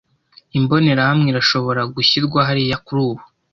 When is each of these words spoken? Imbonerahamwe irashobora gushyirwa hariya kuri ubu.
Imbonerahamwe 0.57 1.27
irashobora 1.29 1.81
gushyirwa 1.95 2.39
hariya 2.47 2.77
kuri 2.85 2.99
ubu. 3.07 3.23